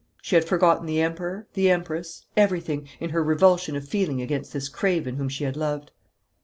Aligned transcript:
She 0.23 0.33
had 0.35 0.45
forgotten 0.45 0.87
the 0.87 0.99
Emperor, 0.99 1.45
the 1.53 1.69
Empress, 1.69 2.25
everything, 2.35 2.87
in 2.99 3.11
her 3.11 3.23
revulsion 3.23 3.75
of 3.75 3.87
feeling 3.87 4.19
against 4.19 4.51
this 4.51 4.67
craven 4.67 5.17
whom 5.17 5.29
she 5.29 5.43
had 5.43 5.55
loved. 5.55 5.91